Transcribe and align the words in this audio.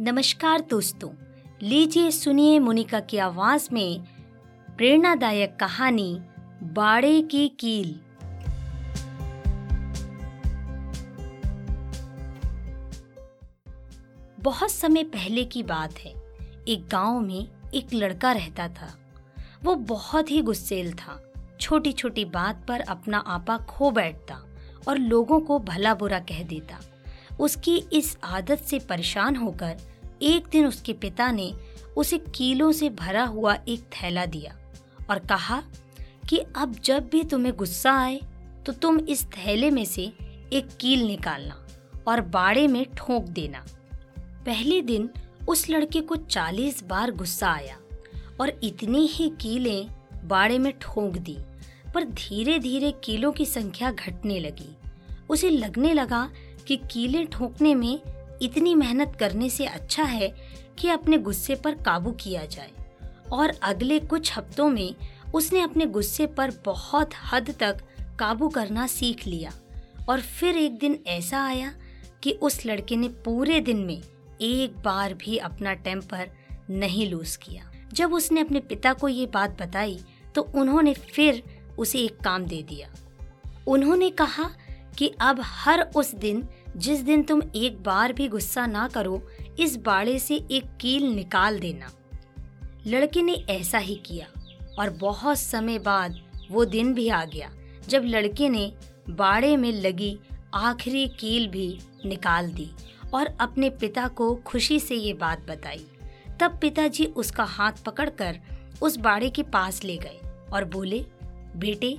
नमस्कार 0.00 0.60
दोस्तों, 0.60 1.10
लीजिए 1.62 2.10
सुनिए 2.10 2.58
मोनिका 2.58 3.00
की 3.00 3.18
आवाज़ 3.18 3.68
में 3.72 4.04
प्रेरणादायक 4.76 5.56
कहानी, 5.60 6.20
बाड़े 6.62 7.22
की 7.22 7.48
कील। 7.48 8.00
बहुत 14.40 14.70
समय 14.70 15.04
पहले 15.04 15.44
की 15.44 15.62
बात 15.62 15.98
है। 15.98 16.10
एक 16.68 16.88
गाँव 16.92 17.20
में 17.20 17.48
एक 17.74 17.86
लड़का 17.94 18.32
रहता 18.32 18.68
था। 18.68 18.98
वो 19.64 19.74
बहुत 19.74 20.30
ही 20.30 20.42
गुस्सेल 20.42 20.92
था। 20.92 21.32
छोटी 21.60 21.92
छोटी 21.92 22.24
बात 22.24 22.64
पर 22.68 22.80
अपना 22.80 23.18
आपा 23.18 23.58
खो 23.58 23.90
बैठता 23.90 24.40
और 24.88 24.98
लोगों 24.98 25.40
को 25.40 25.58
भला 25.58 25.94
बुरा 25.94 26.18
कह 26.18 26.42
देता। 26.42 26.80
उसकी 27.40 27.76
इस 27.92 28.16
आदत 28.24 28.58
से 28.58 28.78
परेशान 28.78 29.36
होकर 29.36 29.76
एक 30.22 30.46
दिन 30.52 30.66
उसके 30.66 30.92
पिता 30.92 31.30
ने 31.32 31.52
उसे 31.96 32.18
कीलों 32.18 32.70
से 32.72 32.88
भरा 32.90 33.24
हुआ 33.24 33.54
एक 33.68 33.82
थैला 33.94 34.24
दिया 34.26 34.56
और 35.10 35.18
कहा 35.18 35.62
कि 36.28 36.38
अब 36.56 36.74
जब 36.84 37.08
भी 37.08 37.22
तुम्हें 37.24 37.54
गुस्सा 37.56 37.92
आए 37.92 38.20
तो 38.66 38.72
तुम 38.72 38.98
इस 38.98 39.24
थैले 39.26 39.70
में 39.70 39.84
से 39.84 40.02
एक 40.52 40.68
कील 40.80 41.06
निकालना 41.06 41.66
और 42.08 42.20
बाड़े 42.20 42.66
में 42.66 42.84
ठोंक 42.96 43.28
देना। 43.28 43.64
पहले 44.46 44.80
दिन 44.82 45.08
उस 45.48 45.68
लड़के 45.70 46.00
को 46.00 46.16
चालीस 46.16 46.82
बार 46.84 47.10
गुस्सा 47.10 47.48
आया 47.48 47.76
और 48.40 48.52
इतनी 48.62 49.06
ही 49.06 49.28
कीलें 49.40 49.86
बाड़े 50.28 50.58
में 50.58 50.72
ठोंक 50.80 51.16
दी, 51.16 51.36
पर 51.94 52.04
धीरे 52.04 52.58
धीरे 52.58 52.90
कीलों 53.04 53.32
की 53.32 53.46
संख्या 53.46 53.90
घटने 53.90 54.38
लगी। 54.40 54.70
उसे 55.30 55.50
लगने 55.50 55.92
लगा 55.94 56.28
कि 56.68 56.76
कीले 56.90 57.24
ठोकने 57.24 57.74
में 57.74 58.00
इतनी 58.42 58.74
मेहनत 58.74 59.16
करने 59.20 59.50
से 59.50 59.66
अच्छा 59.66 60.02
है 60.02 60.28
कि 60.78 60.88
अपने 60.88 61.18
गुस्से 61.18 61.54
पर 61.54 61.74
काबू 61.74 62.10
किया 62.12 62.44
जाए। 62.44 62.70
और 63.32 63.52
अगले 63.62 63.98
कुछ 64.00 64.36
हफ्तों 64.38 64.68
में 64.68 64.94
उसने 65.34 65.60
अपने 65.60 65.86
गुस्से 65.86 66.26
पर 66.26 66.52
बहुत 66.64 67.10
हद 67.32 67.50
तक 67.60 67.80
काबू 68.18 68.48
करना 68.48 68.86
सीख 68.86 69.26
लिया। 69.26 69.52
और 70.08 70.20
फिर 70.20 70.56
एक 70.56 70.78
दिन 70.78 70.98
ऐसा 71.06 71.44
आया 71.44 71.72
कि 72.22 72.32
उस 72.32 72.64
लड़के 72.66 72.96
ने 72.96 73.08
पूरे 73.24 73.60
दिन 73.60 73.84
में 73.84 74.00
एक 74.40 74.78
बार 74.78 75.14
भी 75.14 75.36
अपना 75.38 75.74
टेम्पर 75.74 76.30
नहीं 76.70 77.10
लूज 77.10 77.36
किया। 77.36 77.70
जब 77.92 78.12
उसने 78.14 78.40
अपने 78.40 78.60
पिता 78.60 78.92
को 78.92 79.08
ये 79.08 79.26
बात 79.26 79.60
बताई 79.62 79.98
तो 80.34 80.42
उन्होंने 80.54 80.94
फिर 80.94 81.42
उसे 81.78 81.98
एक 81.98 82.16
काम 82.16 82.44
दे 82.44 82.62
दिया। 82.62 82.94
उन्होंने 83.66 84.10
कहा 84.10 84.50
कि 84.98 85.12
अब 85.20 85.40
हर 85.42 85.80
उस 85.96 86.14
दिन 86.14 86.46
जिस 86.76 87.00
दिन 87.00 87.22
तुम 87.22 87.42
एक 87.56 87.82
बार 87.82 88.12
भी 88.12 88.28
गुस्सा 88.28 88.66
ना 88.66 88.88
करो, 88.88 89.22
इस 89.58 89.76
बाड़े 89.76 90.18
से 90.18 90.34
एक 90.50 90.64
कील 90.80 91.04
निकाल 91.04 91.58
देना। 91.58 91.90
लड़के 92.86 93.22
ने 93.22 93.32
ऐसा 93.32 93.78
ही 93.78 93.94
किया, 94.06 94.26
और 94.78 94.90
बहुत 94.90 95.38
समय 95.38 95.78
बाद 95.78 96.20
वो 96.50 96.64
दिन 96.64 96.94
भी 96.94 97.08
आ 97.08 97.24
गया, 97.24 97.50
जब 97.88 98.04
लड़के 98.04 98.48
ने 98.48 98.72
बाड़े 99.10 99.56
में 99.56 99.72
लगी 99.72 100.18
आखिरी 100.54 101.06
कील 101.08 101.48
भी 101.48 101.78
निकाल 102.06 102.50
दी 102.52 102.70
और 103.14 103.26
अपने 103.40 103.70
पिता 103.70 104.06
को 104.08 104.34
खुशी 104.36 104.78
से 104.80 104.94
ये 104.94 105.12
बात 105.12 105.46
बताई। 105.48 105.84
तब 106.40 106.58
पिताजी 106.60 107.04
उसका 107.06 107.44
हाथ 107.44 107.72
पकड़कर 107.86 108.38
उस 108.82 108.96
बाड़े 108.96 109.30
के 109.30 109.42
पास 109.42 109.82
ले 109.84 109.96
गए 109.96 110.20
और 110.52 110.64
बोले, 110.64 111.04
बेटे, 111.56 111.96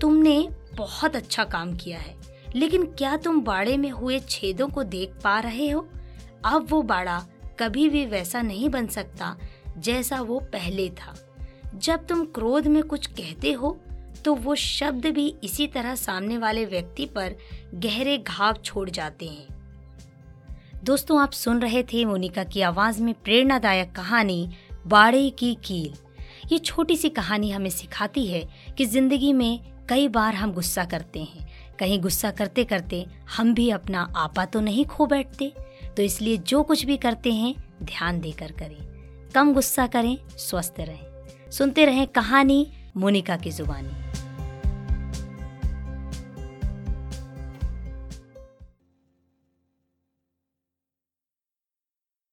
तुमने 0.00 0.48
बहुत 0.74 1.16
अच्छा 1.16 1.44
काम 1.44 1.74
किया 1.76 1.98
है। 1.98 2.14
लेकिन 2.56 2.84
क्या 2.88 3.16
तुम 3.16 3.40
बाड़े 3.40 3.76
में 3.76 3.90
हुए 3.90 4.18
छेदों 4.20 4.68
को 4.68 4.82
देख 4.84 5.14
पा 5.24 5.38
रहे 5.40 5.68
हो? 5.70 5.86
अब 6.44 6.66
वो 6.70 6.82
बाड़ा 6.82 7.18
कभी 7.58 7.88
भी 7.88 8.04
वैसा 8.06 8.42
नहीं 8.42 8.68
बन 8.68 8.86
सकता 8.86 9.36
जैसा 9.78 10.20
वो 10.20 10.38
पहले 10.52 10.88
था। 10.90 11.14
जब 11.74 12.06
तुम 12.06 12.24
क्रोध 12.24 12.66
में 12.66 12.82
कुछ 12.82 13.06
कहते 13.06 13.52
हो 13.52 13.78
तो 14.24 14.34
वो 14.34 14.54
शब्द 14.54 15.06
भी 15.06 15.26
इसी 15.44 15.66
तरह 15.66 15.94
सामने 15.94 16.38
वाले 16.38 16.64
व्यक्ति 16.64 17.06
पर 17.06 17.34
गहरे 17.74 18.16
घाव 18.18 18.56
छोड़ 18.64 18.88
जाते 18.90 19.26
हैं। 19.26 19.46
दोस्तों, 20.84 21.20
आप 21.20 21.32
सुन 21.32 21.60
रहे 21.60 21.82
थे 21.82 22.04
मोनिका 22.04 22.44
की 22.44 22.60
आवाज़ 22.60 23.02
में 23.02 23.14
प्रेरणादायक 23.14 23.92
कहानी, 23.92 24.48
बाड़े 24.86 25.28
की 25.30 25.54
कील। 25.64 25.94
ये 26.52 26.58
छोटी 26.58 26.96
सी 26.96 27.08
कहानी 27.08 27.50
हमें 27.50 27.70
सिखाती 27.70 28.26
है 28.26 28.42
कि 28.78 28.84
ज़िंदगी 28.84 29.32
में 29.32 29.60
कई 29.88 30.08
बार 30.08 30.34
हम 30.34 30.52
गुस्सा 30.52 30.84
करते 30.84 31.20
हैं। 31.20 31.48
कहीं 31.80 32.00
गुस्सा 32.00 32.30
करते 32.30 32.64
करते 32.64 33.06
हम 33.36 33.54
भी 33.54 33.70
अपना 33.70 34.12
आपा 34.16 34.44
तो 34.44 34.60
नहीं 34.60 34.84
खो 34.84 35.06
बैठते 35.06 35.52
तो 35.96 36.02
इसलिए 36.02 36.36
जो 36.36 36.62
कुछ 36.62 36.84
भी 36.84 36.96
करते 36.96 37.32
हैं, 37.32 37.54
ध्यान 37.82 38.20
देकर 38.20 38.52
करें। 38.52 38.76
कम 39.34 39.54
गुस्सा 39.54 39.86
करें, 39.86 40.18
स्वस्थ 40.28 40.74
रहें। 40.80 41.50
सुनते 41.50 41.84
रहें 41.84 42.06
कहानी 42.06 42.72
मोनिका 42.96 43.36
की 43.36 43.50
जुबानी। 43.50 44.09